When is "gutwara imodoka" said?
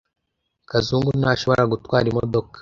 1.71-2.57